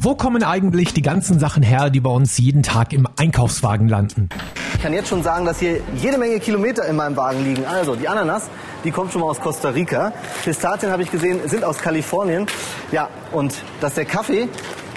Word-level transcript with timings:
Wo 0.00 0.14
kommen 0.14 0.44
eigentlich 0.44 0.94
die 0.94 1.02
ganzen 1.02 1.40
Sachen 1.40 1.62
her, 1.62 1.90
die 1.90 1.98
bei 1.98 2.10
uns 2.10 2.38
jeden 2.38 2.62
Tag 2.62 2.92
im 2.92 3.08
Einkaufswagen 3.16 3.88
landen? 3.88 4.28
Ich 4.74 4.82
kann 4.82 4.92
jetzt 4.92 5.08
schon 5.08 5.24
sagen, 5.24 5.44
dass 5.44 5.58
hier 5.58 5.80
jede 5.96 6.18
Menge 6.18 6.38
Kilometer 6.38 6.84
in 6.86 6.94
meinem 6.94 7.16
Wagen 7.16 7.44
liegen. 7.44 7.64
Also 7.66 7.96
die 7.96 8.06
Ananas, 8.06 8.48
die 8.84 8.92
kommt 8.92 9.12
schon 9.12 9.22
mal 9.22 9.26
aus 9.26 9.40
Costa 9.40 9.70
Rica. 9.70 10.12
Pistazien 10.44 10.92
habe 10.92 11.02
ich 11.02 11.10
gesehen, 11.10 11.40
sind 11.48 11.64
aus 11.64 11.78
Kalifornien. 11.78 12.46
Ja, 12.92 13.08
und 13.32 13.54
dass 13.80 13.94
der 13.94 14.04
Kaffee 14.04 14.48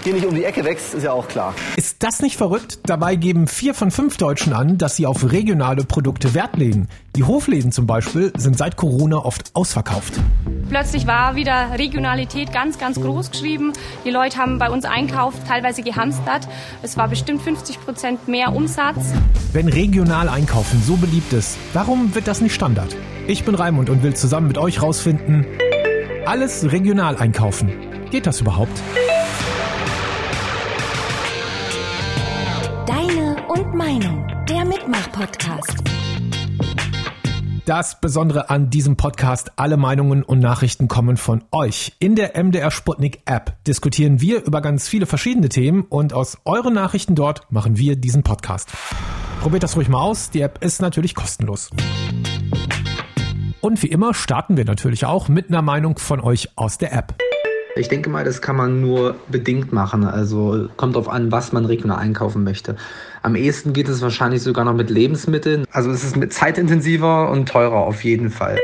hier 0.04 0.14
nicht 0.14 0.26
um 0.26 0.36
die 0.36 0.44
Ecke 0.44 0.64
wächst, 0.64 0.94
ist 0.94 1.04
ja 1.04 1.12
auch 1.12 1.28
klar. 1.28 1.54
Ist 1.76 1.98
das 2.04 2.22
nicht 2.22 2.38
verrückt? 2.38 2.80
Dabei 2.86 3.16
geben 3.16 3.48
vier 3.48 3.74
von 3.74 3.92
fünf 3.92 4.18
Deutschen 4.18 4.54
an, 4.54 4.78
dass 4.78 4.96
sie 4.96 5.06
auf 5.06 5.32
regionale 5.32 5.84
Produkte 5.84 6.34
Wert 6.34 6.58
legen. 6.58 6.88
Die 7.16 7.24
Hofläden 7.24 7.72
zum 7.72 7.88
Beispiel 7.88 8.32
sind 8.38 8.58
seit 8.58 8.78
Corona 8.78 9.18
oft 9.18 9.52
ausverkauft. 9.54 10.14
Plötzlich 10.70 11.06
war 11.08 11.36
wieder 11.36 11.78
Regionalität 11.78 12.54
ganz, 12.54 12.80
ganz 12.80 13.00
groß 13.00 13.32
geschrieben. 13.32 13.74
Die 14.06 14.10
Leute 14.10 14.38
haben 14.38 14.58
bei 14.58 14.70
uns 14.70 14.86
einkauft, 14.86 15.40
teilweise 15.48 15.84
gehamstert. 15.84 16.48
Es 16.82 16.98
war 16.98 17.08
bestimmt 17.08 17.42
50 17.42 17.82
Prozent 17.82 18.28
mehr 18.28 18.56
Umsatz. 18.56 19.14
Wenn 19.52 19.68
regional 19.68 20.30
einkaufen 20.30 20.82
so 20.86 20.96
beliebt 20.96 21.34
ist, 21.34 21.58
warum 21.74 22.16
wird 22.16 22.28
das 22.28 22.42
nicht 22.42 22.56
Standard? 22.56 22.96
Ich 23.28 23.44
bin 23.44 23.56
Raimund 23.56 23.90
und 23.90 24.04
will 24.04 24.16
zusammen 24.16 24.48
mit 24.48 24.58
euch 24.58 24.82
rausfinden, 24.82 25.46
alles 26.26 26.72
regional 26.72 27.18
einkaufen. 27.18 27.72
Geht 28.10 28.26
das 28.26 28.42
überhaupt? 28.42 28.82
Und 33.54 33.76
Meinung, 33.76 34.26
der 34.48 34.64
Mitmach-Podcast. 34.64 35.84
Das 37.66 38.00
Besondere 38.00 38.50
an 38.50 38.70
diesem 38.70 38.96
Podcast, 38.96 39.52
alle 39.58 39.76
Meinungen 39.76 40.24
und 40.24 40.40
Nachrichten 40.40 40.88
kommen 40.88 41.18
von 41.18 41.44
euch. 41.52 41.92
In 42.00 42.16
der 42.16 42.42
MDR 42.42 42.72
Sputnik 42.72 43.24
App 43.26 43.62
diskutieren 43.66 44.22
wir 44.22 44.46
über 44.46 44.62
ganz 44.62 44.88
viele 44.88 45.06
verschiedene 45.06 45.50
Themen 45.50 45.82
und 45.82 46.14
aus 46.14 46.38
euren 46.46 46.74
Nachrichten 46.74 47.14
dort 47.14 47.52
machen 47.52 47.78
wir 47.78 47.98
diesen 47.98 48.24
Podcast. 48.24 48.72
Probiert 49.42 49.64
das 49.64 49.76
ruhig 49.76 49.90
mal 49.90 50.00
aus, 50.00 50.30
die 50.30 50.40
App 50.40 50.64
ist 50.64 50.82
natürlich 50.82 51.14
kostenlos. 51.14 51.72
Und 53.60 53.84
wie 53.84 53.88
immer 53.88 54.14
starten 54.14 54.56
wir 54.56 54.64
natürlich 54.64 55.04
auch 55.04 55.28
mit 55.28 55.50
einer 55.50 55.62
Meinung 55.62 56.00
von 56.00 56.22
euch 56.22 56.58
aus 56.58 56.78
der 56.78 56.94
App. 56.94 57.16
Ich 57.76 57.88
denke 57.88 58.10
mal, 58.10 58.26
das 58.26 58.42
kann 58.42 58.58
man 58.58 58.82
nur 58.82 59.16
bedingt 59.30 59.72
machen. 59.72 60.04
Also 60.04 60.68
kommt 60.76 60.96
darauf 60.96 61.08
an, 61.08 61.32
was 61.32 61.54
man 61.54 61.66
regional 61.66 62.00
einkaufen 62.00 62.44
möchte. 62.44 62.76
Am 63.22 63.36
ehesten 63.36 63.72
geht 63.72 63.88
es 63.88 64.02
wahrscheinlich 64.02 64.42
sogar 64.42 64.66
noch 64.66 64.74
mit 64.74 64.90
Lebensmitteln. 64.90 65.66
Also 65.72 65.90
es 65.92 66.04
ist 66.04 66.34
zeitintensiver 66.34 67.30
und 67.30 67.48
teurer 67.48 67.78
auf 67.78 68.04
jeden 68.04 68.30
Fall. 68.30 68.60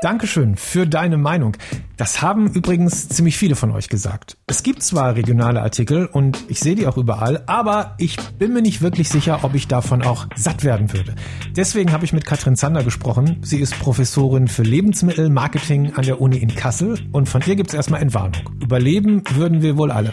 Dankeschön 0.00 0.54
für 0.54 0.86
deine 0.86 1.16
Meinung. 1.16 1.56
Das 1.96 2.22
haben 2.22 2.46
übrigens 2.46 3.08
ziemlich 3.08 3.36
viele 3.36 3.56
von 3.56 3.72
euch 3.72 3.88
gesagt. 3.88 4.36
Es 4.46 4.62
gibt 4.62 4.84
zwar 4.84 5.16
regionale 5.16 5.60
Artikel 5.60 6.06
und 6.06 6.44
ich 6.46 6.60
sehe 6.60 6.76
die 6.76 6.86
auch 6.86 6.96
überall, 6.96 7.42
aber 7.46 7.96
ich 7.98 8.16
bin 8.38 8.52
mir 8.52 8.62
nicht 8.62 8.80
wirklich 8.80 9.08
sicher, 9.08 9.40
ob 9.42 9.56
ich 9.56 9.66
davon 9.66 10.02
auch 10.02 10.26
satt 10.36 10.62
werden 10.62 10.92
würde. 10.92 11.16
Deswegen 11.56 11.90
habe 11.90 12.04
ich 12.04 12.12
mit 12.12 12.24
Katrin 12.24 12.54
Zander 12.54 12.84
gesprochen. 12.84 13.38
Sie 13.42 13.58
ist 13.58 13.76
Professorin 13.80 14.46
für 14.46 14.62
Lebensmittelmarketing 14.62 15.94
an 15.94 16.04
der 16.04 16.20
Uni 16.20 16.36
in 16.36 16.54
Kassel 16.54 17.00
und 17.10 17.28
von 17.28 17.42
ihr 17.46 17.56
gibt 17.56 17.70
es 17.70 17.74
erstmal 17.74 18.00
Entwarnung. 18.00 18.50
Überleben 18.62 19.24
würden 19.34 19.62
wir 19.62 19.76
wohl 19.76 19.90
alle. 19.90 20.12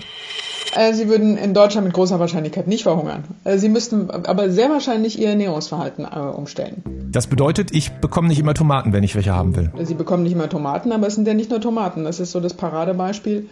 Äh, 0.73 0.93
sie 0.93 1.07
würden 1.07 1.37
in 1.37 1.53
Deutschland 1.53 1.85
mit 1.85 1.93
großer 1.93 2.19
Wahrscheinlichkeit 2.19 2.67
nicht 2.67 2.83
verhungern. 2.83 3.23
Äh, 3.43 3.57
Sie 3.57 3.69
müssten 3.69 4.09
aber 4.09 4.49
sehr 4.49 4.69
wahrscheinlich 4.69 5.19
ihr 5.19 5.29
Ernährungsverhalten 5.29 6.05
äh, 6.05 6.19
umstellen. 6.19 6.83
Das 7.11 7.27
bedeutet, 7.27 7.73
ich 7.73 7.91
bekomme 7.91 8.27
nicht 8.27 8.39
immer 8.39 8.53
Tomaten, 8.53 8.93
wenn 8.93 9.03
ich 9.03 9.15
welche 9.15 9.33
haben 9.33 9.55
will. 9.55 9.71
Sie 9.83 9.93
bekommen 9.93 10.23
nicht 10.23 10.35
mehr 10.35 10.49
Tomaten, 10.49 10.91
aber 10.91 11.07
es 11.07 11.15
sind 11.15 11.27
ja 11.27 11.33
nicht 11.33 11.49
nur 11.49 11.61
Tomaten. 11.61 12.03
Das 12.03 12.19
ist 12.19 12.31
so 12.31 12.39
das 12.39 12.53
Paradebeispiel. 12.53 13.47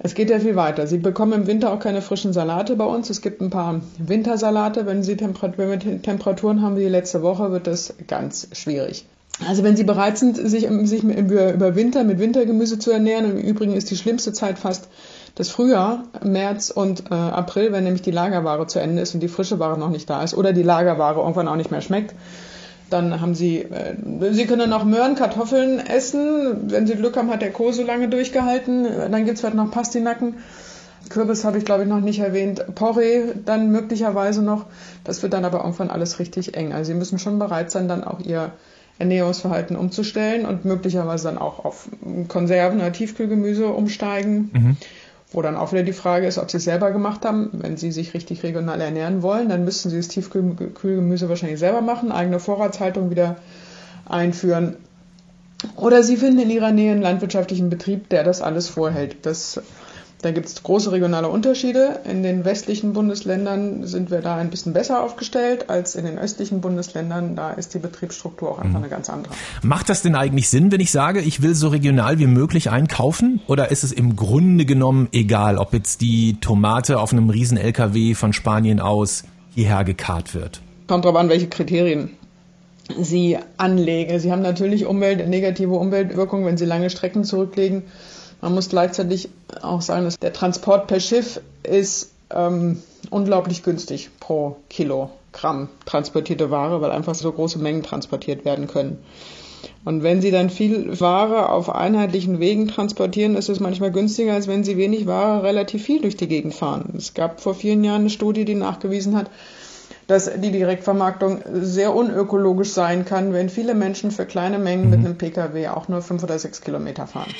Es 0.00 0.14
geht 0.14 0.30
ja 0.30 0.38
viel 0.38 0.54
weiter. 0.54 0.86
Sie 0.86 0.98
bekommen 0.98 1.32
im 1.32 1.46
Winter 1.46 1.72
auch 1.72 1.80
keine 1.80 2.02
frischen 2.02 2.32
Salate 2.32 2.76
bei 2.76 2.84
uns. 2.84 3.10
Es 3.10 3.20
gibt 3.20 3.40
ein 3.40 3.50
paar 3.50 3.80
Wintersalate. 3.98 4.86
Wenn, 4.86 5.02
Sie 5.02 5.16
Temperat 5.16 5.58
wenn 5.58 5.70
wir 5.70 6.02
Temperaturen 6.02 6.62
haben 6.62 6.76
wie 6.76 6.82
die 6.82 6.88
letzte 6.88 7.22
Woche, 7.22 7.50
wird 7.50 7.66
das 7.66 7.94
ganz 8.06 8.48
schwierig. 8.52 9.06
Also 9.46 9.64
wenn 9.64 9.76
Sie 9.76 9.84
bereit 9.84 10.18
sind, 10.18 10.36
sich, 10.36 10.68
sich 10.84 11.02
über, 11.02 11.52
über 11.52 11.74
Winter 11.74 12.04
mit 12.04 12.18
Wintergemüse 12.18 12.78
zu 12.78 12.90
ernähren, 12.92 13.24
und 13.24 13.38
im 13.38 13.44
Übrigen 13.44 13.72
ist 13.74 13.90
die 13.90 13.96
schlimmste 13.96 14.32
Zeit 14.32 14.58
fast 14.58 14.88
das 15.38 15.50
Frühjahr, 15.50 16.02
März 16.24 16.70
und 16.70 17.12
äh, 17.12 17.14
April, 17.14 17.70
wenn 17.70 17.84
nämlich 17.84 18.02
die 18.02 18.10
Lagerware 18.10 18.66
zu 18.66 18.80
Ende 18.80 19.02
ist 19.02 19.14
und 19.14 19.20
die 19.20 19.28
frische 19.28 19.60
Ware 19.60 19.78
noch 19.78 19.88
nicht 19.88 20.10
da 20.10 20.24
ist 20.24 20.34
oder 20.34 20.52
die 20.52 20.64
Lagerware 20.64 21.20
irgendwann 21.20 21.46
auch 21.46 21.54
nicht 21.54 21.70
mehr 21.70 21.80
schmeckt, 21.80 22.12
dann 22.90 23.20
haben 23.20 23.36
Sie, 23.36 23.58
äh, 23.58 23.94
Sie 24.32 24.46
können 24.46 24.72
auch 24.72 24.82
Möhren, 24.82 25.14
Kartoffeln 25.14 25.78
essen. 25.78 26.70
Wenn 26.72 26.88
Sie 26.88 26.96
Glück 26.96 27.16
haben, 27.16 27.30
hat 27.30 27.40
der 27.40 27.52
Kohl 27.52 27.72
so 27.72 27.84
lange 27.84 28.08
durchgehalten. 28.08 28.84
Dann 29.12 29.24
gibt's 29.26 29.40
vielleicht 29.40 29.56
noch 29.56 29.70
Pastinaken. 29.70 30.38
Kürbis 31.08 31.44
habe 31.44 31.58
ich, 31.58 31.64
glaube 31.64 31.84
ich, 31.84 31.88
noch 31.88 32.00
nicht 32.00 32.18
erwähnt. 32.18 32.74
Porree 32.74 33.34
dann 33.44 33.70
möglicherweise 33.70 34.42
noch. 34.42 34.66
Das 35.04 35.22
wird 35.22 35.34
dann 35.34 35.44
aber 35.44 35.58
irgendwann 35.58 35.90
alles 35.90 36.18
richtig 36.18 36.56
eng. 36.56 36.72
Also 36.72 36.92
Sie 36.92 36.98
müssen 36.98 37.20
schon 37.20 37.38
bereit 37.38 37.70
sein, 37.70 37.86
dann 37.86 38.02
auch 38.02 38.18
Ihr 38.18 38.50
Ernährungsverhalten 38.98 39.76
umzustellen 39.76 40.44
und 40.44 40.64
möglicherweise 40.64 41.28
dann 41.28 41.38
auch 41.38 41.64
auf 41.64 41.88
Konserven 42.26 42.80
oder 42.80 42.90
Tiefkühlgemüse 42.90 43.68
umsteigen. 43.68 44.50
Mhm. 44.52 44.76
Wo 45.30 45.42
dann 45.42 45.56
auch 45.56 45.72
wieder 45.72 45.82
die 45.82 45.92
Frage 45.92 46.26
ist, 46.26 46.38
ob 46.38 46.50
sie 46.50 46.56
es 46.56 46.64
selber 46.64 46.90
gemacht 46.90 47.24
haben. 47.24 47.50
Wenn 47.52 47.76
sie 47.76 47.92
sich 47.92 48.14
richtig 48.14 48.42
regional 48.42 48.80
ernähren 48.80 49.22
wollen, 49.22 49.50
dann 49.50 49.64
müssten 49.64 49.90
sie 49.90 49.98
das 49.98 50.08
Tiefkühlgemüse 50.08 51.28
wahrscheinlich 51.28 51.58
selber 51.58 51.82
machen, 51.82 52.12
eigene 52.12 52.40
Vorratshaltung 52.40 53.10
wieder 53.10 53.36
einführen. 54.06 54.76
Oder 55.76 56.02
sie 56.02 56.16
finden 56.16 56.38
in 56.38 56.50
ihrer 56.50 56.70
Nähe 56.70 56.92
einen 56.92 57.02
landwirtschaftlichen 57.02 57.68
Betrieb, 57.68 58.08
der 58.08 58.24
das 58.24 58.40
alles 58.40 58.68
vorhält. 58.68 59.26
Das, 59.26 59.60
da 60.20 60.32
gibt 60.32 60.46
es 60.48 60.62
große 60.62 60.90
regionale 60.90 61.28
Unterschiede. 61.28 62.00
In 62.04 62.24
den 62.24 62.44
westlichen 62.44 62.92
Bundesländern 62.92 63.86
sind 63.86 64.10
wir 64.10 64.20
da 64.20 64.36
ein 64.36 64.50
bisschen 64.50 64.72
besser 64.72 65.02
aufgestellt 65.04 65.70
als 65.70 65.94
in 65.94 66.04
den 66.04 66.18
östlichen 66.18 66.60
Bundesländern. 66.60 67.36
Da 67.36 67.50
ist 67.50 67.74
die 67.74 67.78
Betriebsstruktur 67.78 68.50
auch 68.50 68.58
einfach 68.58 68.80
eine 68.80 68.88
ganz 68.88 69.08
andere. 69.10 69.32
Macht 69.62 69.88
das 69.88 70.02
denn 70.02 70.16
eigentlich 70.16 70.48
Sinn, 70.48 70.72
wenn 70.72 70.80
ich 70.80 70.90
sage, 70.90 71.20
ich 71.20 71.40
will 71.40 71.54
so 71.54 71.68
regional 71.68 72.18
wie 72.18 72.26
möglich 72.26 72.68
einkaufen? 72.68 73.40
Oder 73.46 73.70
ist 73.70 73.84
es 73.84 73.92
im 73.92 74.16
Grunde 74.16 74.64
genommen 74.64 75.08
egal, 75.12 75.56
ob 75.56 75.72
jetzt 75.72 76.00
die 76.00 76.40
Tomate 76.40 76.98
auf 76.98 77.12
einem 77.12 77.30
riesen 77.30 77.56
LKW 77.56 78.14
von 78.14 78.32
Spanien 78.32 78.80
aus 78.80 79.22
hierher 79.54 79.84
gekarrt 79.84 80.34
wird? 80.34 80.62
Kommt 80.88 81.04
drauf 81.04 81.14
an, 81.14 81.28
welche 81.28 81.46
Kriterien 81.46 82.10
Sie 82.98 83.38
anlegen. 83.56 84.18
Sie 84.18 84.32
haben 84.32 84.42
natürlich 84.42 84.86
Umwelt, 84.86 85.28
negative 85.28 85.74
Umweltwirkungen, 85.74 86.46
wenn 86.46 86.56
Sie 86.56 86.64
lange 86.64 86.90
Strecken 86.90 87.22
zurücklegen. 87.22 87.82
Man 88.40 88.54
muss 88.54 88.68
gleichzeitig 88.68 89.28
auch 89.62 89.80
sagen, 89.80 90.04
dass 90.04 90.18
der 90.18 90.32
Transport 90.32 90.86
per 90.86 91.00
Schiff 91.00 91.40
ist 91.62 92.12
ähm, 92.30 92.82
unglaublich 93.10 93.62
günstig 93.62 94.10
pro 94.20 94.56
Kilogramm 94.68 95.68
transportierte 95.86 96.50
Ware, 96.50 96.80
weil 96.80 96.90
einfach 96.90 97.14
so 97.14 97.32
große 97.32 97.58
Mengen 97.58 97.82
transportiert 97.82 98.44
werden 98.44 98.66
können. 98.66 98.98
Und 99.84 100.02
wenn 100.02 100.20
Sie 100.20 100.30
dann 100.30 100.50
viel 100.50 101.00
Ware 101.00 101.50
auf 101.50 101.74
einheitlichen 101.74 102.38
Wegen 102.40 102.68
transportieren, 102.68 103.36
ist 103.36 103.48
es 103.48 103.60
manchmal 103.60 103.90
günstiger, 103.90 104.34
als 104.34 104.46
wenn 104.46 104.62
Sie 104.62 104.76
wenig 104.76 105.06
Ware 105.06 105.42
relativ 105.42 105.82
viel 105.82 106.00
durch 106.00 106.16
die 106.16 106.28
Gegend 106.28 106.54
fahren. 106.54 106.94
Es 106.96 107.14
gab 107.14 107.40
vor 107.40 107.54
vielen 107.54 107.82
Jahren 107.82 108.02
eine 108.02 108.10
Studie, 108.10 108.44
die 108.44 108.54
nachgewiesen 108.54 109.16
hat, 109.16 109.30
dass 110.08 110.30
die 110.40 110.50
Direktvermarktung 110.50 111.42
sehr 111.52 111.94
unökologisch 111.94 112.70
sein 112.70 113.04
kann, 113.04 113.32
wenn 113.34 113.50
viele 113.50 113.74
Menschen 113.74 114.10
für 114.10 114.24
kleine 114.24 114.58
Mengen 114.58 114.90
mit 114.90 115.00
einem 115.00 115.16
Pkw 115.16 115.68
auch 115.68 115.88
nur 115.88 116.02
fünf 116.02 116.22
oder 116.22 116.38
sechs 116.38 116.62
Kilometer 116.62 117.06
fahren. 117.06 117.30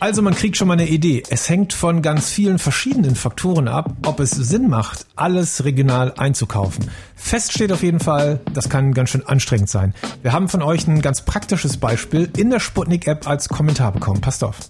Also 0.00 0.20
man 0.20 0.34
kriegt 0.34 0.56
schon 0.56 0.68
mal 0.68 0.74
eine 0.74 0.88
Idee. 0.88 1.22
Es 1.30 1.48
hängt 1.48 1.72
von 1.72 2.02
ganz 2.02 2.30
vielen 2.30 2.58
verschiedenen 2.58 3.14
Faktoren 3.14 3.68
ab, 3.68 3.92
ob 4.06 4.20
es 4.20 4.30
Sinn 4.30 4.68
macht, 4.68 5.06
alles 5.16 5.64
regional 5.64 6.12
einzukaufen. 6.16 6.90
Fest 7.14 7.52
steht 7.52 7.72
auf 7.72 7.82
jeden 7.82 8.00
Fall, 8.00 8.40
das 8.52 8.68
kann 8.68 8.92
ganz 8.92 9.10
schön 9.10 9.26
anstrengend 9.26 9.70
sein. 9.70 9.94
Wir 10.22 10.32
haben 10.32 10.48
von 10.48 10.62
euch 10.62 10.86
ein 10.86 11.00
ganz 11.02 11.22
praktisches 11.22 11.76
Beispiel 11.76 12.30
in 12.36 12.50
der 12.50 12.60
Sputnik-App 12.60 13.26
als 13.26 13.48
Kommentar 13.48 13.92
bekommen. 13.92 14.20
Passt 14.20 14.44
auf. 14.44 14.68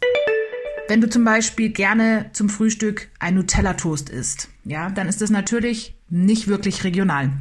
Wenn 0.88 1.00
du 1.00 1.08
zum 1.08 1.24
Beispiel 1.24 1.70
gerne 1.70 2.26
zum 2.32 2.48
Frühstück 2.48 3.08
ein 3.18 3.34
Nutella-Toast 3.34 4.08
isst, 4.08 4.48
ja, 4.64 4.90
dann 4.90 5.08
ist 5.08 5.20
das 5.20 5.30
natürlich 5.30 5.95
nicht 6.08 6.48
wirklich 6.48 6.84
regional. 6.84 7.32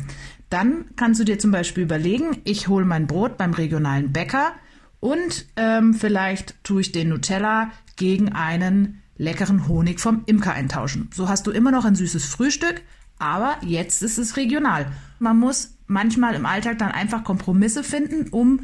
Dann 0.50 0.86
kannst 0.96 1.20
du 1.20 1.24
dir 1.24 1.40
zum 1.40 1.52
Beispiel 1.52 1.84
überlegen, 1.84 2.38
ich 2.44 2.68
hole 2.68 2.86
mein 2.86 3.08
Brot 3.08 3.38
beim 3.38 3.54
regionalen 3.54 4.12
Bäcker 4.12 4.54
und 5.00 5.46
ähm, 5.56 5.94
vielleicht 5.94 6.56
tue 6.64 6.82
ich 6.82 6.92
den 6.92 7.10
Nutella 7.10 7.72
gegen 7.96 8.32
einen 8.32 9.02
leckeren 9.18 9.68
Honig 9.68 10.00
vom 10.00 10.24
Imker 10.26 10.54
eintauschen. 10.54 11.10
So 11.14 11.30
hast 11.30 11.48
du 11.48 11.52
immer 11.52 11.72
noch 11.72 11.86
ein 11.86 11.96
süßes 11.96 12.26
Frühstück, 12.26 12.82
aber 13.18 13.58
jetzt 13.62 14.02
ist 14.04 14.18
es 14.18 14.38
regional. 14.38 14.88
Man 15.20 15.40
muss 15.40 15.76
manchmal 15.88 16.36
im 16.36 16.46
Alltag 16.46 16.80
dann 16.80 16.92
einfach 16.92 17.24
Kompromisse 17.24 17.84
finden, 17.84 18.30
um 18.30 18.62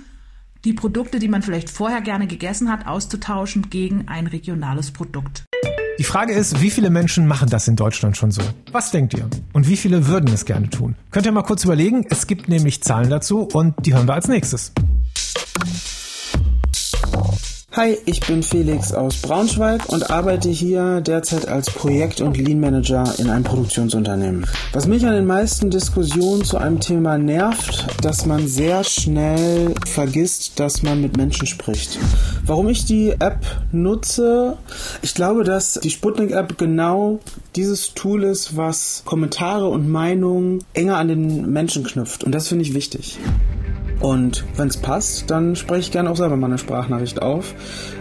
die 0.66 0.74
Produkte, 0.74 1.20
die 1.20 1.28
man 1.28 1.42
vielleicht 1.42 1.70
vorher 1.70 2.02
gerne 2.02 2.28
gegessen 2.28 2.72
hat, 2.72 2.86
auszutauschen 2.86 3.70
gegen 3.70 4.08
ein 4.08 4.28
regionales 4.28 4.92
Produkt. 4.92 5.46
Die 5.98 6.04
Frage 6.04 6.34
ist, 6.34 6.62
wie 6.62 6.72
viele 6.72 6.90
Menschen 6.90 7.28
machen 7.28 7.50
das 7.50 7.68
in 7.68 7.76
Deutschland 7.76 8.18
schon 8.18 8.32
so? 8.32 8.42
Was 8.72 8.92
denkt 8.92 9.14
ihr? 9.14 9.28
Und 9.54 9.68
wie 9.68 9.78
viele 9.78 10.08
würden 10.08 10.34
es 10.34 10.46
gerne 10.46 10.70
tun? 10.70 10.96
Könnt 11.12 11.26
ihr 11.26 11.32
mal 11.32 11.44
kurz 11.44 11.64
überlegen? 11.64 12.06
Es 12.10 12.28
gibt 12.28 12.50
nämlich 12.50 12.82
Zahlen 12.82 13.10
dazu 13.10 13.48
und 13.54 13.76
die 13.86 13.94
hören 13.94 14.08
wir 14.08 14.14
als 14.14 14.28
nächstes. 14.28 14.72
Hi, 17.74 17.98
ich 18.04 18.20
bin 18.20 18.44
Felix 18.44 18.92
aus 18.92 19.22
Braunschweig 19.22 19.88
und 19.88 20.12
arbeite 20.12 20.50
hier 20.50 21.00
derzeit 21.00 21.48
als 21.48 21.72
Projekt- 21.72 22.20
und 22.20 22.36
Lean-Manager 22.36 23.14
in 23.18 23.30
einem 23.30 23.46
Produktionsunternehmen. 23.46 24.46
Was 24.74 24.88
mich 24.88 25.06
an 25.06 25.14
den 25.14 25.26
meisten 25.26 25.70
Diskussionen 25.70 26.44
zu 26.44 26.58
einem 26.58 26.82
Thema 26.82 27.18
nervt, 27.18 27.88
dass 28.02 28.26
man 28.26 28.46
sehr 28.46 28.84
schnell 28.84 29.74
vergisst, 29.88 30.60
dass 30.60 30.84
man 30.84 31.00
mit 31.00 31.16
Menschen 31.16 31.48
spricht. 31.48 31.98
Warum 32.46 32.68
ich 32.68 32.84
die 32.84 33.12
App 33.12 33.40
nutze? 33.72 34.58
Ich 35.02 35.16
glaube, 35.16 35.46
dass 35.46 35.76
die 35.76 35.92
Sputnik-App 35.92 36.58
genau 36.58 37.22
dieses 37.56 37.94
Tool 37.94 38.26
ist, 38.26 38.58
was 38.58 39.04
Kommentare 39.06 39.70
und 39.70 39.88
Meinungen 39.88 40.62
enger 40.74 40.98
an 40.98 41.08
den 41.08 41.50
Menschen 41.50 41.86
knüpft. 41.86 42.26
Und 42.26 42.36
das 42.36 42.50
finde 42.50 42.66
ich 42.66 42.74
wichtig. 42.74 43.18
Und 44.02 44.44
wenn 44.58 44.68
es 44.68 44.78
passt, 44.78 45.30
dann 45.30 45.56
spreche 45.56 45.82
ich 45.82 45.92
gerne 45.92 46.10
auch 46.10 46.16
selber 46.16 46.36
mal 46.36 46.48
eine 46.48 46.58
Sprachnachricht 46.58 47.22
auf 47.22 47.54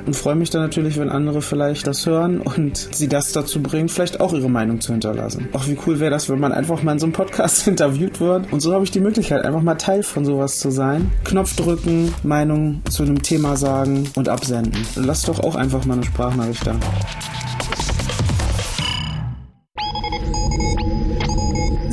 und 0.06 0.16
freue 0.16 0.34
mich 0.34 0.50
dann 0.50 0.62
natürlich, 0.62 0.98
wenn 0.98 1.10
andere 1.10 1.42
vielleicht 1.42 1.86
das 1.86 2.06
hören 2.06 2.40
und 2.40 2.88
sie 2.92 3.08
das 3.08 3.32
dazu 3.32 3.62
bringen, 3.62 3.88
vielleicht 3.88 4.20
auch 4.20 4.32
ihre 4.32 4.48
Meinung 4.48 4.80
zu 4.80 4.92
hinterlassen. 4.92 5.48
Auch 5.52 5.66
wie 5.66 5.76
cool 5.86 6.00
wäre 6.00 6.10
das, 6.10 6.28
wenn 6.30 6.40
man 6.40 6.52
einfach 6.52 6.82
mal 6.82 6.92
in 6.92 6.98
so 6.98 7.06
einem 7.06 7.12
Podcast 7.12 7.66
interviewt 7.68 8.20
wird. 8.20 8.50
Und 8.52 8.60
so 8.60 8.72
habe 8.72 8.84
ich 8.84 8.90
die 8.90 9.00
Möglichkeit, 9.00 9.44
einfach 9.44 9.62
mal 9.62 9.74
Teil 9.74 10.02
von 10.02 10.24
sowas 10.24 10.58
zu 10.58 10.70
sein. 10.70 11.10
Knopf 11.24 11.54
drücken, 11.56 12.14
Meinung 12.22 12.82
zu 12.88 13.02
einem 13.02 13.22
Thema 13.22 13.56
sagen 13.56 14.08
und 14.16 14.28
absenden. 14.28 14.86
Lass 14.96 15.22
doch 15.22 15.40
auch 15.40 15.54
einfach 15.54 15.84
mal 15.84 15.94
eine 15.94 16.04
Sprachnachricht 16.04 16.66
da. 16.66 16.76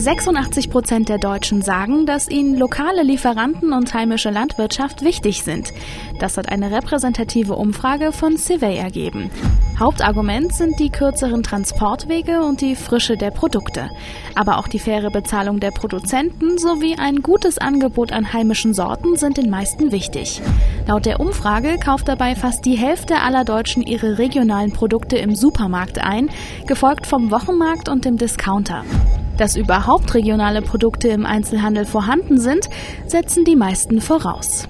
86 0.07 0.69
Prozent 0.69 1.09
der 1.09 1.18
Deutschen 1.18 1.62
sagen, 1.62 2.06
dass 2.06 2.30
ihnen 2.30 2.56
lokale 2.56 3.04
Lieferanten 3.04 3.74
und 3.74 3.94
heimische 3.94 4.30
Landwirtschaft 4.30 5.01
wichtig 5.01 5.44
sind. 5.44 5.74
Das 6.21 6.38
hat 6.38 6.48
eine 6.48 6.71
repräsentative 6.71 7.56
Umfrage 7.56 8.13
von 8.13 8.38
Civey 8.38 8.77
ergeben. 8.77 9.30
Hauptargument 9.77 10.56
sind 10.56 10.80
die 10.80 10.92
kürzeren 10.92 11.44
Transportwege 11.44 12.42
und 12.42 12.62
die 12.62 12.77
Frische 12.77 13.18
der 13.18 13.31
Produkte. 13.31 13.89
Aber 14.33 14.59
auch 14.59 14.69
die 14.69 14.80
faire 14.80 15.12
Bezahlung 15.12 15.59
der 15.59 15.71
Produzenten 15.71 16.57
sowie 16.57 16.95
ein 16.98 17.21
gutes 17.21 17.57
Angebot 17.57 18.13
an 18.13 18.31
heimischen 18.31 18.74
Sorten 18.74 19.18
sind 19.18 19.36
den 19.36 19.50
meisten 19.50 19.92
wichtig. 19.92 20.42
Laut 20.88 21.06
der 21.06 21.19
Umfrage 21.19 21.80
kauft 21.83 22.07
dabei 22.07 22.33
fast 22.36 22.63
die 22.63 22.77
Hälfte 22.77 23.19
aller 23.19 23.44
Deutschen 23.44 23.83
ihre 23.83 24.18
regionalen 24.18 24.71
Produkte 24.71 25.18
im 25.18 25.36
Supermarkt 25.36 26.00
ein, 26.00 26.30
gefolgt 26.65 27.07
vom 27.07 27.30
Wochenmarkt 27.30 27.89
und 27.89 28.06
dem 28.06 28.15
Discounter. 28.15 28.86
Dass 29.38 29.56
überhaupt 29.56 30.13
regionale 30.13 30.62
Produkte 30.62 31.10
im 31.10 31.25
Einzelhandel 31.25 31.86
vorhanden 31.86 32.39
sind, 32.39 32.69
setzen 33.06 33.45
die 33.45 33.56
meisten 33.56 34.01
voraus. 34.01 34.68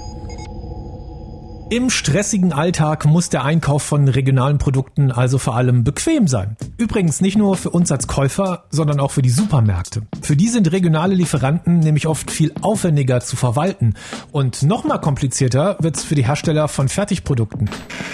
Im 1.69 1.89
stressigen 1.89 2.53
Alltag 2.53 3.03
muss 3.03 3.27
der 3.27 3.43
Einkauf 3.43 3.83
von 3.83 4.07
regionalen 4.07 4.57
Produkten 4.57 5.11
also 5.11 5.37
vor 5.37 5.57
allem 5.57 5.83
bequem 5.83 6.25
sein. 6.25 6.55
Übrigens 6.77 7.19
nicht 7.19 7.37
nur 7.37 7.57
für 7.57 7.71
uns 7.71 7.91
als 7.91 8.07
Käufer, 8.07 8.63
sondern 8.69 9.01
auch 9.01 9.11
für 9.11 9.21
die 9.21 9.29
Supermärkte. 9.29 10.03
Für 10.21 10.37
die 10.37 10.47
sind 10.47 10.71
regionale 10.71 11.13
Lieferanten 11.13 11.79
nämlich 11.79 12.07
oft 12.07 12.31
viel 12.31 12.53
aufwendiger 12.61 13.19
zu 13.19 13.35
verwalten. 13.35 13.95
Und 14.31 14.63
nochmal 14.63 15.01
komplizierter 15.01 15.75
wird's 15.81 16.05
für 16.05 16.15
die 16.15 16.25
Hersteller 16.25 16.69
von 16.69 16.87
Fertigprodukten. 16.87 17.69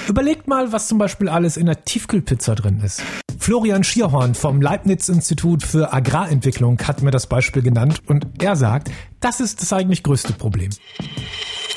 Überlegt 0.07 0.47
mal, 0.47 0.71
was 0.71 0.87
zum 0.87 0.97
Beispiel 0.97 1.29
alles 1.29 1.55
in 1.55 1.67
der 1.67 1.85
Tiefkühlpizza 1.85 2.55
drin 2.55 2.81
ist. 2.83 3.03
Florian 3.37 3.83
Schierhorn 3.83 4.33
vom 4.33 4.61
Leibniz-Institut 4.61 5.61
für 5.61 5.93
Agrarentwicklung 5.93 6.79
hat 6.87 7.03
mir 7.03 7.11
das 7.11 7.27
Beispiel 7.27 7.61
genannt 7.61 8.01
und 8.07 8.25
er 8.41 8.55
sagt, 8.55 8.89
das 9.19 9.39
ist 9.39 9.61
das 9.61 9.73
eigentlich 9.73 10.01
größte 10.01 10.33
Problem. 10.33 10.71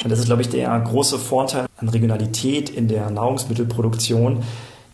Und 0.07 0.11
das 0.11 0.21
ist, 0.21 0.27
glaube 0.27 0.43
ich, 0.43 0.49
der 0.49 0.79
große 0.79 1.19
Vorteil 1.19 1.67
an 1.79 1.89
Regionalität 1.89 2.71
in 2.71 2.87
der 2.87 3.11
Nahrungsmittelproduktion, 3.11 4.45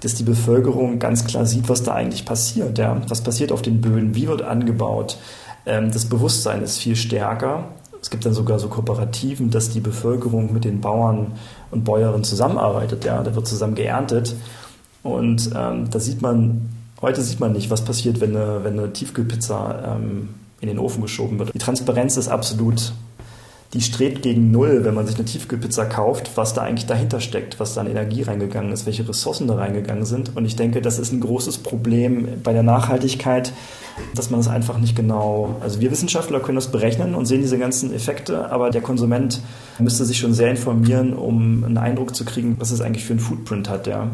dass 0.01 0.15
die 0.15 0.23
Bevölkerung 0.23 0.99
ganz 0.99 1.27
klar 1.27 1.45
sieht, 1.45 1.69
was 1.69 1.83
da 1.83 1.93
eigentlich 1.93 2.25
passiert. 2.25 2.79
Ja? 2.79 2.99
Was 3.09 3.21
passiert 3.21 3.53
auf 3.53 3.61
den 3.61 3.83
Böden, 3.83 4.15
wie 4.15 4.27
wird 4.27 4.41
angebaut. 4.41 5.19
Ähm, 5.67 5.93
das 5.93 6.07
Bewusstsein 6.07 6.63
ist 6.63 6.79
viel 6.79 6.97
stärker. 6.97 7.65
Es 8.01 8.09
gibt 8.09 8.25
dann 8.25 8.33
sogar 8.33 8.59
so 8.59 8.69
Kooperativen, 8.69 9.51
dass 9.51 9.69
die 9.69 9.81
Bevölkerung 9.81 10.55
mit 10.55 10.65
den 10.65 10.81
Bauern 10.81 11.33
und 11.71 11.85
Bäuerinnen 11.85 12.25
zusammenarbeitet. 12.25 13.05
Ja? 13.05 13.23
Da 13.23 13.35
wird 13.35 13.47
zusammen 13.47 13.75
geerntet. 13.75 14.35
Und 15.03 15.51
ähm, 15.55 15.91
da 15.91 16.01
sieht 16.01 16.23
man, 16.23 16.71
heute 17.03 17.21
sieht 17.21 17.39
man 17.39 17.53
nicht, 17.53 17.69
was 17.69 17.85
passiert, 17.85 18.23
wenn 18.23 18.35
eine, 18.35 18.65
wenn 18.65 18.79
eine 18.79 18.95
Tiefkühlpizza 18.95 19.95
ähm, 19.95 20.31
in 20.63 20.69
den 20.69 20.79
Ofen 20.79 21.03
geschoben 21.03 21.39
wird. 21.39 21.53
Die 21.53 21.59
Transparenz 21.59 22.17
ist 22.17 22.29
absolut 22.29 22.95
die 23.75 23.81
strebt 23.81 24.21
gegen 24.21 24.51
Null, 24.51 24.85
wenn 24.85 24.95
man 24.95 25.07
sich 25.07 25.17
eine 25.17 25.25
Tiefkühlpizza 25.25 25.87
kauft, 25.87 26.33
was 26.37 26.53
da 26.53 26.61
eigentlich 26.61 26.87
dahinter 26.87 27.21
steckt, 27.21 27.59
was 27.59 27.73
da 27.75 27.81
an 27.81 27.87
Energie 27.87 28.23
reingegangen 28.23 28.71
ist, 28.71 28.85
welche 28.85 29.09
Ressourcen 29.09 29.47
da 29.49 29.55
reingegangen 29.55 30.05
sind. 30.05 30.37
Und 30.37 30.45
ich 30.45 30.57
denke, 30.57 30.83
das 30.83 30.99
ist 30.99 31.11
ein 31.13 31.21
großes 31.21 31.59
Problem 31.59 32.29
bei 32.43 32.53
der 32.53 32.63
Nachhaltigkeit, 32.63 33.53
dass 34.15 34.29
man 34.29 34.41
das 34.41 34.49
einfach 34.49 34.77
nicht 34.77 34.95
genau, 34.95 35.57
also 35.61 35.81
wir 35.81 35.91
Wissenschaftler 35.91 36.41
können 36.41 36.57
das 36.57 36.69
berechnen 36.69 37.15
und 37.15 37.25
sehen 37.25 37.41
diese 37.41 37.59
ganzen 37.59 37.95
Effekte, 37.95 38.51
aber 38.51 38.71
der 38.71 38.83
Konsument 38.83 39.41
müsste 39.79 40.05
sich 40.05 40.19
schon 40.19 40.35
sehr 40.35 40.51
informieren, 40.51 41.15
um 41.15 41.65
einen 41.65 41.79
Eindruck 41.79 42.15
zu 42.15 42.27
kriegen, 42.27 42.57
was 42.59 42.73
es 42.73 42.83
eigentlich 42.83 43.05
für 43.05 43.15
einen 43.15 43.21
Footprint 43.21 43.71
hat, 43.71 43.87
ja. 43.87 44.11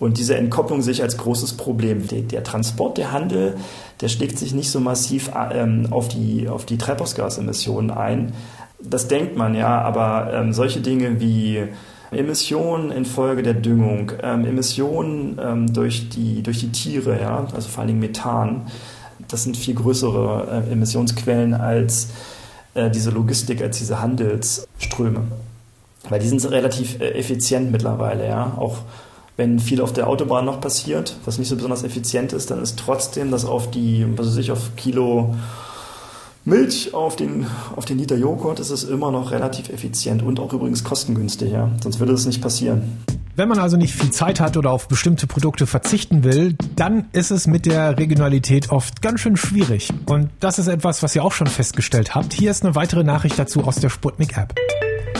Und 0.00 0.18
diese 0.18 0.36
Entkopplung 0.36 0.82
sehe 0.82 0.92
ich 0.92 1.02
als 1.02 1.16
großes 1.16 1.54
Problem. 1.54 2.08
Der, 2.08 2.22
der, 2.22 2.42
Transport, 2.42 2.98
der 2.98 3.12
Handel, 3.12 3.56
der 4.00 4.08
schlägt 4.08 4.38
sich 4.38 4.52
nicht 4.52 4.70
so 4.70 4.80
massiv 4.80 5.30
ähm, 5.52 5.86
auf, 5.90 6.08
die, 6.08 6.48
auf 6.48 6.66
die 6.66 6.78
Treibhausgasemissionen 6.78 7.90
ein, 7.92 8.32
das 8.88 9.08
denkt 9.08 9.36
man 9.36 9.54
ja, 9.54 9.80
aber 9.80 10.32
ähm, 10.32 10.52
solche 10.52 10.80
Dinge 10.80 11.20
wie 11.20 11.62
Emissionen 12.10 12.90
infolge 12.90 13.42
der 13.42 13.54
Düngung, 13.54 14.12
ähm, 14.22 14.44
Emissionen 14.44 15.38
ähm, 15.42 15.72
durch, 15.72 16.08
die, 16.10 16.42
durch 16.42 16.60
die 16.60 16.70
Tiere, 16.70 17.20
ja, 17.20 17.46
also 17.54 17.68
vor 17.68 17.80
allen 17.80 17.88
Dingen 17.88 18.00
Methan, 18.00 18.66
das 19.28 19.44
sind 19.44 19.56
viel 19.56 19.74
größere 19.74 20.64
äh, 20.68 20.72
Emissionsquellen 20.72 21.54
als 21.54 22.08
äh, 22.74 22.90
diese 22.90 23.10
Logistik, 23.10 23.62
als 23.62 23.78
diese 23.78 24.00
Handelsströme. 24.00 25.22
Weil 26.08 26.20
die 26.20 26.28
sind 26.28 26.48
relativ 26.50 27.00
äh, 27.00 27.12
effizient 27.12 27.72
mittlerweile, 27.72 28.28
ja. 28.28 28.52
Auch 28.56 28.78
wenn 29.36 29.58
viel 29.58 29.80
auf 29.80 29.92
der 29.92 30.06
Autobahn 30.06 30.44
noch 30.44 30.60
passiert, 30.60 31.16
was 31.24 31.38
nicht 31.38 31.48
so 31.48 31.56
besonders 31.56 31.82
effizient 31.82 32.32
ist, 32.32 32.50
dann 32.50 32.62
ist 32.62 32.78
trotzdem 32.78 33.30
das 33.30 33.44
auf 33.44 33.70
die, 33.70 34.06
was 34.16 34.28
weiß 34.28 34.36
ich, 34.36 34.52
auf 34.52 34.76
Kilo 34.76 35.34
Milch 36.46 36.92
auf 36.92 37.16
den, 37.16 37.46
auf 37.74 37.86
den 37.86 37.96
Liter 37.96 38.16
Joghurt 38.16 38.60
ist 38.60 38.70
es 38.70 38.84
immer 38.84 39.10
noch 39.10 39.30
relativ 39.30 39.70
effizient 39.70 40.22
und 40.22 40.38
auch 40.38 40.52
übrigens 40.52 40.84
kostengünstig, 40.84 41.50
ja. 41.52 41.70
Sonst 41.82 42.00
würde 42.00 42.12
das 42.12 42.26
nicht 42.26 42.42
passieren. 42.42 42.98
Wenn 43.34 43.48
man 43.48 43.58
also 43.58 43.78
nicht 43.78 43.94
viel 43.94 44.10
Zeit 44.10 44.40
hat 44.40 44.56
oder 44.58 44.70
auf 44.70 44.86
bestimmte 44.86 45.26
Produkte 45.26 45.66
verzichten 45.66 46.22
will, 46.22 46.54
dann 46.76 47.06
ist 47.12 47.30
es 47.30 47.46
mit 47.46 47.64
der 47.64 47.98
Regionalität 47.98 48.70
oft 48.70 49.00
ganz 49.00 49.20
schön 49.20 49.36
schwierig. 49.36 49.88
Und 50.04 50.28
das 50.38 50.58
ist 50.58 50.68
etwas, 50.68 51.02
was 51.02 51.16
ihr 51.16 51.24
auch 51.24 51.32
schon 51.32 51.46
festgestellt 51.46 52.14
habt. 52.14 52.34
Hier 52.34 52.50
ist 52.50 52.62
eine 52.62 52.74
weitere 52.74 53.04
Nachricht 53.04 53.38
dazu 53.38 53.64
aus 53.64 53.76
der 53.76 53.88
Sputnik-App. 53.88 54.54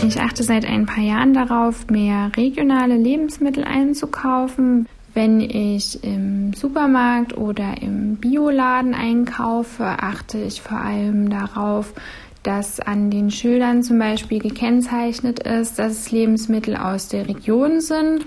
Ich 0.06 0.20
achte 0.20 0.42
seit 0.42 0.66
ein 0.66 0.84
paar 0.84 1.02
Jahren 1.02 1.32
darauf, 1.32 1.86
mehr 1.88 2.30
regionale 2.36 2.96
Lebensmittel 2.96 3.64
einzukaufen. 3.64 4.86
Wenn 5.14 5.40
ich 5.40 6.02
im 6.02 6.52
Supermarkt 6.54 7.36
oder 7.36 7.80
im 7.80 8.16
Bioladen 8.16 8.94
einkaufe, 8.94 9.84
achte 9.84 10.38
ich 10.38 10.60
vor 10.60 10.78
allem 10.78 11.30
darauf, 11.30 11.94
dass 12.42 12.80
an 12.80 13.10
den 13.10 13.30
Schildern 13.30 13.84
zum 13.84 14.00
Beispiel 14.00 14.40
gekennzeichnet 14.40 15.38
ist, 15.38 15.78
dass 15.78 15.92
es 15.92 16.10
Lebensmittel 16.10 16.76
aus 16.76 17.08
der 17.08 17.28
Region 17.28 17.80
sind. 17.80 18.26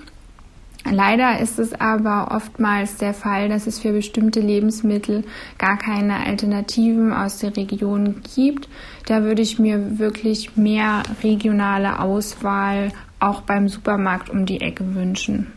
Leider 0.89 1.41
ist 1.41 1.59
es 1.59 1.73
aber 1.73 2.29
oftmals 2.31 2.95
der 2.95 3.13
Fall, 3.13 3.49
dass 3.49 3.67
es 3.67 3.79
für 3.79 3.91
bestimmte 3.91 4.39
Lebensmittel 4.39 5.25
gar 5.57 5.77
keine 5.77 6.25
Alternativen 6.25 7.11
aus 7.11 7.39
der 7.39 7.55
Region 7.57 8.21
gibt. 8.33 8.69
Da 9.05 9.23
würde 9.23 9.41
ich 9.41 9.59
mir 9.59 9.99
wirklich 9.99 10.55
mehr 10.55 11.03
regionale 11.21 11.99
Auswahl 11.99 12.93
auch 13.19 13.41
beim 13.41 13.67
Supermarkt 13.67 14.29
um 14.29 14.45
die 14.45 14.61
Ecke 14.61 14.95
wünschen. 14.95 15.51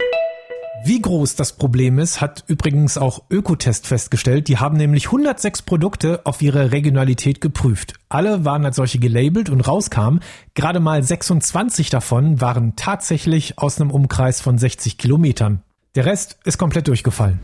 Wie 0.82 1.02
groß 1.02 1.36
das 1.36 1.52
Problem 1.52 1.98
ist, 1.98 2.22
hat 2.22 2.44
übrigens 2.46 2.96
auch 2.96 3.22
Ökotest 3.30 3.86
festgestellt. 3.86 4.48
Die 4.48 4.58
haben 4.58 4.78
nämlich 4.78 5.06
106 5.06 5.62
Produkte 5.62 6.22
auf 6.24 6.40
ihre 6.40 6.72
Regionalität 6.72 7.42
geprüft. 7.42 7.94
Alle 8.08 8.46
waren 8.46 8.64
als 8.64 8.76
solche 8.76 8.98
gelabelt 8.98 9.50
und 9.50 9.60
rauskamen. 9.60 10.20
Gerade 10.54 10.80
mal 10.80 11.02
26 11.02 11.90
davon 11.90 12.40
waren 12.40 12.76
tatsächlich 12.76 13.58
aus 13.58 13.78
einem 13.80 13.90
Umkreis 13.90 14.40
von 14.40 14.56
60 14.56 14.96
Kilometern. 14.96 15.62
Der 15.96 16.06
Rest 16.06 16.38
ist 16.44 16.56
komplett 16.56 16.88
durchgefallen. 16.88 17.40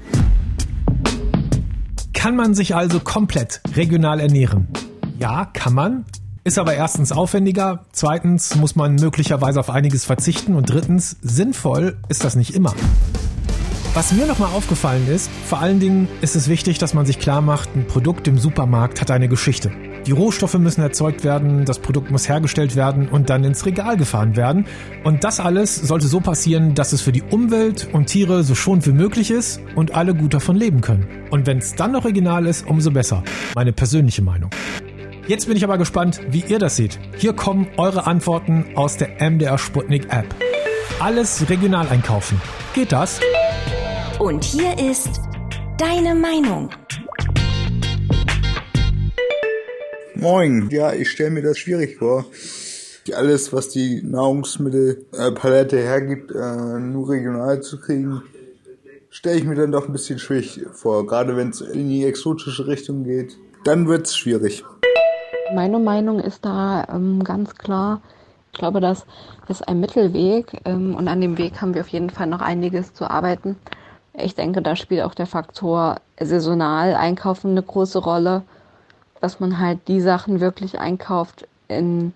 Kann 2.14 2.36
man 2.36 2.54
sich 2.54 2.74
also 2.74 3.00
komplett 3.00 3.60
regional 3.76 4.18
ernähren? 4.18 4.68
Ja, 5.18 5.44
kann 5.44 5.74
man. 5.74 6.06
Ist 6.46 6.58
aber 6.58 6.74
erstens 6.74 7.10
aufwendiger, 7.10 7.86
zweitens 7.90 8.54
muss 8.54 8.76
man 8.76 8.94
möglicherweise 8.94 9.58
auf 9.58 9.68
einiges 9.68 10.04
verzichten 10.04 10.54
und 10.54 10.70
drittens 10.70 11.16
sinnvoll 11.20 11.98
ist 12.08 12.22
das 12.22 12.36
nicht 12.36 12.54
immer. 12.54 12.72
Was 13.96 14.12
mir 14.12 14.26
nochmal 14.26 14.52
aufgefallen 14.52 15.08
ist, 15.08 15.30
vor 15.46 15.60
allen 15.60 15.80
Dingen 15.80 16.06
ist 16.20 16.36
es 16.36 16.48
wichtig, 16.48 16.76
dass 16.76 16.92
man 16.92 17.06
sich 17.06 17.18
klar 17.18 17.40
macht, 17.40 17.74
ein 17.74 17.86
Produkt 17.86 18.28
im 18.28 18.36
Supermarkt 18.36 19.00
hat 19.00 19.10
eine 19.10 19.26
Geschichte. 19.26 19.72
Die 20.06 20.12
Rohstoffe 20.12 20.58
müssen 20.58 20.82
erzeugt 20.82 21.24
werden, 21.24 21.64
das 21.64 21.78
Produkt 21.78 22.10
muss 22.10 22.28
hergestellt 22.28 22.76
werden 22.76 23.08
und 23.08 23.30
dann 23.30 23.42
ins 23.42 23.64
Regal 23.64 23.96
gefahren 23.96 24.36
werden. 24.36 24.66
Und 25.02 25.24
das 25.24 25.40
alles 25.40 25.76
sollte 25.76 26.08
so 26.08 26.20
passieren, 26.20 26.74
dass 26.74 26.92
es 26.92 27.00
für 27.00 27.10
die 27.10 27.22
Umwelt 27.22 27.88
und 27.94 28.04
Tiere 28.04 28.42
so 28.42 28.54
schonend 28.54 28.86
wie 28.86 28.92
möglich 28.92 29.30
ist 29.30 29.62
und 29.76 29.94
alle 29.94 30.14
gut 30.14 30.34
davon 30.34 30.56
leben 30.56 30.82
können. 30.82 31.06
Und 31.30 31.46
wenn 31.46 31.56
es 31.56 31.74
dann 31.74 31.92
noch 31.92 32.04
regional 32.04 32.44
ist, 32.44 32.66
umso 32.66 32.90
besser. 32.90 33.24
Meine 33.54 33.72
persönliche 33.72 34.20
Meinung. 34.20 34.50
Jetzt 35.26 35.46
bin 35.46 35.56
ich 35.56 35.64
aber 35.64 35.78
gespannt, 35.78 36.20
wie 36.28 36.44
ihr 36.46 36.58
das 36.58 36.76
seht. 36.76 36.98
Hier 37.16 37.32
kommen 37.32 37.66
eure 37.78 38.06
Antworten 38.06 38.66
aus 38.74 38.98
der 38.98 39.22
MDR 39.26 39.56
Sputnik 39.56 40.12
App. 40.12 40.26
Alles 41.00 41.48
regional 41.48 41.88
einkaufen. 41.88 42.38
Geht 42.74 42.92
das? 42.92 43.20
Und 44.18 44.44
hier 44.44 44.78
ist 44.78 45.20
deine 45.76 46.14
Meinung. 46.14 46.70
Moin. 50.14 50.70
Ja, 50.70 50.94
ich 50.94 51.10
stelle 51.10 51.30
mir 51.30 51.42
das 51.42 51.58
schwierig 51.58 51.98
vor. 51.98 52.24
Alles, 53.14 53.52
was 53.52 53.68
die 53.68 54.02
Nahrungsmittelpalette 54.02 55.78
hergibt, 55.78 56.32
äh, 56.32 56.78
nur 56.80 57.10
regional 57.10 57.60
zu 57.60 57.78
kriegen, 57.78 58.22
stelle 59.10 59.36
ich 59.36 59.44
mir 59.44 59.54
dann 59.54 59.70
doch 59.70 59.86
ein 59.86 59.92
bisschen 59.92 60.18
schwierig 60.18 60.62
vor. 60.72 61.06
Gerade 61.06 61.36
wenn 61.36 61.50
es 61.50 61.60
in 61.60 61.90
die 61.90 62.06
exotische 62.06 62.66
Richtung 62.66 63.04
geht, 63.04 63.36
dann 63.64 63.86
wird 63.86 64.06
es 64.06 64.16
schwierig. 64.16 64.64
Meine 65.54 65.78
Meinung 65.78 66.20
ist 66.20 66.42
da 66.42 66.86
ähm, 66.90 67.22
ganz 67.22 67.54
klar. 67.54 68.00
Ich 68.52 68.58
glaube, 68.58 68.80
das 68.80 69.04
ist 69.48 69.68
ein 69.68 69.78
Mittelweg 69.78 70.62
ähm, 70.64 70.94
und 70.94 71.06
an 71.06 71.20
dem 71.20 71.36
Weg 71.36 71.60
haben 71.60 71.74
wir 71.74 71.82
auf 71.82 71.88
jeden 71.88 72.08
Fall 72.08 72.26
noch 72.26 72.40
einiges 72.40 72.94
zu 72.94 73.08
arbeiten. 73.08 73.56
Ich 74.18 74.34
denke, 74.34 74.62
da 74.62 74.76
spielt 74.76 75.02
auch 75.02 75.14
der 75.14 75.26
Faktor 75.26 75.96
saisonal 76.18 76.94
einkaufen 76.94 77.50
eine 77.50 77.62
große 77.62 77.98
Rolle 77.98 78.42
dass 79.20 79.40
man 79.40 79.58
halt 79.58 79.88
die 79.88 80.00
Sachen 80.00 80.40
wirklich 80.40 80.78
einkauft 80.78 81.46
in 81.68 82.12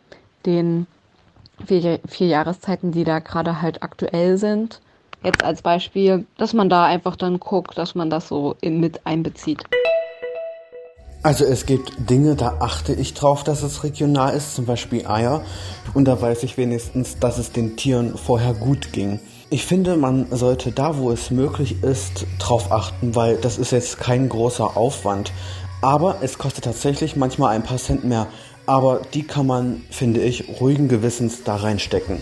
den 0.47 0.87
vier, 1.67 2.01
vier 2.07 2.27
Jahreszeiten, 2.29 2.93
die 2.93 3.05
da 3.05 3.19
gerade 3.19 3.61
halt 3.63 3.83
aktuell 3.83 4.39
sind. 4.39 4.81
Jetzt 5.23 5.45
als 5.45 5.61
Beispiel, 5.63 6.27
dass 6.39 6.55
man 6.55 6.71
da 6.71 6.85
einfach 6.85 7.17
dann 7.17 7.41
guckt, 7.41 7.77
dass 7.77 7.95
man 7.95 8.09
das 8.09 8.29
so 8.29 8.55
in, 8.61 8.81
mit 8.81 9.07
einbezieht. 9.07 9.65
Also 11.23 11.45
es 11.45 11.67
gibt 11.67 12.09
Dinge, 12.09 12.35
da 12.35 12.57
achte 12.61 12.95
ich 12.95 13.13
drauf, 13.13 13.45
dass 13.45 13.63
es 13.63 13.85
regional 13.85 14.35
ist, 14.35 14.55
zum 14.55 14.65
Beispiel 14.65 15.07
Eier. 15.07 15.43
Und 15.93 16.07
da 16.07 16.21
weiß 16.21 16.45
ich 16.45 16.57
wenigstens, 16.57 17.19
dass 17.19 17.37
es 17.37 17.53
den 17.53 17.77
Tieren 17.77 18.17
vorher 18.17 18.55
gut 18.55 18.93
ging. 18.93 19.21
Ich 19.53 19.67
finde, 19.67 19.97
man 19.97 20.27
sollte 20.31 20.71
da, 20.71 20.97
wo 20.97 21.11
es 21.11 21.33
möglich 21.33 21.83
ist, 21.83 22.25
drauf 22.39 22.71
achten, 22.71 23.17
weil 23.17 23.37
das 23.37 23.59
ist 23.59 23.73
jetzt 23.73 23.99
kein 23.99 24.29
großer 24.29 24.77
Aufwand. 24.77 25.33
Aber 25.83 26.19
es 26.23 26.39
kostet 26.39 26.63
tatsächlich 26.63 27.17
manchmal 27.17 27.57
ein 27.57 27.65
paar 27.65 27.79
Cent 27.79 28.05
mehr. 28.05 28.29
Aber 28.67 29.03
die 29.13 29.25
kann 29.25 29.49
man, 29.49 29.83
finde 29.91 30.21
ich, 30.21 30.61
ruhigen 30.61 30.87
Gewissens 30.87 31.43
da 31.43 31.57
reinstecken. 31.57 32.21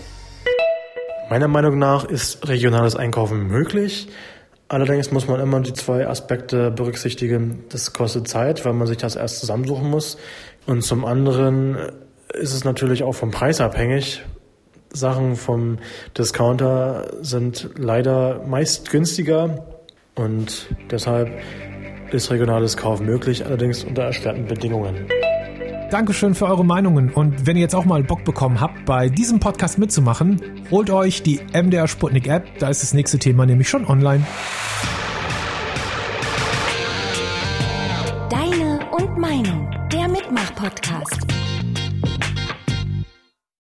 Meiner 1.29 1.47
Meinung 1.47 1.77
nach 1.77 2.03
ist 2.03 2.47
regionales 2.47 2.95
Einkaufen 2.95 3.45
möglich. 3.45 4.07
Allerdings 4.67 5.11
muss 5.11 5.27
man 5.27 5.39
immer 5.39 5.59
die 5.59 5.73
zwei 5.73 6.07
Aspekte 6.07 6.71
berücksichtigen. 6.71 7.63
Das 7.69 7.93
kostet 7.93 8.27
Zeit, 8.27 8.65
weil 8.65 8.73
man 8.73 8.87
sich 8.87 8.97
das 8.97 9.15
erst 9.15 9.39
zusammensuchen 9.39 9.87
muss. 9.87 10.17
Und 10.65 10.81
zum 10.81 11.05
anderen 11.05 11.77
ist 12.33 12.55
es 12.55 12.63
natürlich 12.63 13.03
auch 13.03 13.13
vom 13.13 13.29
Preis 13.29 13.61
abhängig. 13.61 14.23
Sachen 14.91 15.35
vom 15.35 15.77
Discounter 16.17 17.11
sind 17.21 17.69
leider 17.77 18.43
meist 18.47 18.89
günstiger 18.89 19.65
und 20.15 20.67
deshalb 20.89 21.31
ist 22.11 22.31
regionales 22.31 22.75
Kauf 22.75 22.99
möglich, 22.99 23.45
allerdings 23.45 23.83
unter 23.83 24.03
erschwerten 24.03 24.45
Bedingungen. 24.45 25.07
Dankeschön 25.91 26.35
für 26.35 26.45
eure 26.45 26.63
Meinungen 26.63 27.11
und 27.11 27.47
wenn 27.47 27.55
ihr 27.55 27.63
jetzt 27.63 27.73
auch 27.73 27.85
mal 27.85 28.03
Bock 28.03 28.23
bekommen 28.23 28.61
habt, 28.61 28.85
bei 28.85 29.09
diesem 29.09 29.39
Podcast 29.39 29.79
mitzumachen, 29.79 30.39
holt 30.69 30.91
euch 30.91 31.23
die 31.23 31.39
MDR 31.51 31.87
Sputnik 31.87 32.27
App, 32.27 32.45
da 32.59 32.69
ist 32.69 32.83
das 32.83 32.93
nächste 32.93 33.17
Thema 33.17 33.45
nämlich 33.45 33.69
schon 33.69 33.87
online. 33.87 34.25
Deine 38.29 38.79
und 38.91 39.17
Meinung, 39.17 39.71
der 39.91 40.07
Mitmach-Podcast. 40.07 41.48